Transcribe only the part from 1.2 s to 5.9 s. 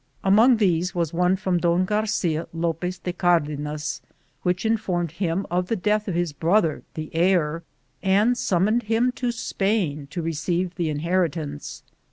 from Don Garcia Lopez de Cardenas, which informed bint of the